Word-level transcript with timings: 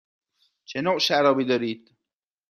چه 0.65 0.81
نوع 0.81 0.99
شرابی 0.99 1.45
دارید؟ 1.45 1.97